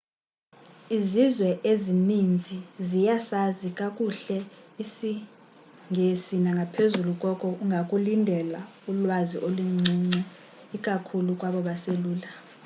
izizwe 0.97 1.49
ezininzi 1.71 2.57
ziyasazi 2.87 3.67
kakuhle 3.79 4.37
isingesinangaphezulu 4.83 7.11
koko 7.23 7.47
ungakulindela 7.63 8.59
ulwazi 8.89 9.37
oluncinci 9.47 10.21
ikakhulu 10.77 11.31
kwabo 11.39 11.59
baselula 11.67 12.29